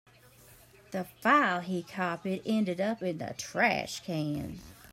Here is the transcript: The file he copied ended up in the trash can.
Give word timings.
The 0.89 1.03
file 1.03 1.59
he 1.59 1.83
copied 1.83 2.41
ended 2.43 2.81
up 2.81 3.03
in 3.03 3.19
the 3.19 3.35
trash 3.37 3.99
can. 4.03 4.57